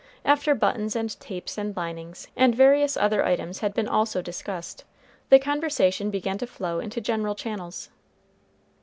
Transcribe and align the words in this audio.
After 0.25 0.55
buttons 0.55 0.95
and 0.95 1.15
tapes 1.19 1.59
and 1.59 1.77
linings, 1.77 2.27
and 2.35 2.55
various 2.55 2.97
other 2.97 3.23
items 3.23 3.59
had 3.59 3.75
been 3.75 3.87
also 3.87 4.19
discussed, 4.23 4.83
the 5.29 5.37
conversation 5.37 6.09
began 6.09 6.39
to 6.39 6.47
flow 6.47 6.79
into 6.79 6.99
general 6.99 7.35
channels. 7.35 7.91